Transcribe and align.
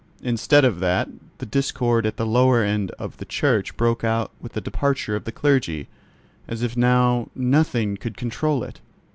Instead 0.23 0.65
of 0.65 0.79
that, 0.79 1.09
the 1.37 1.45
discord 1.45 2.07
at 2.07 2.17
the 2.17 2.25
lower 2.25 2.63
end 2.63 2.89
of 2.97 3.17
the 3.17 3.23
church 3.23 3.77
broke 3.77 4.03
out 4.03 4.31
with 4.41 4.53
the 4.53 4.59
departure 4.59 5.15
of 5.15 5.25
the 5.25 5.31
clergy, 5.31 5.89
as 6.47 6.63
if 6.63 6.75
now 6.75 7.29
nothing 7.35 7.95
could 7.95 8.17
control 8.17 8.63
it. 8.63 8.79